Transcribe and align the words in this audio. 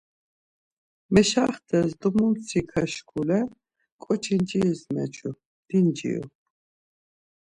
Meşaxtes 1.13 1.89
do 1.99 2.07
mu 2.15 2.25
mtsika 2.31 2.83
şkule 2.93 3.39
ǩoçi 4.03 4.35
nciris 4.41 4.81
meçu, 4.93 5.29
dinciru. 5.67 6.25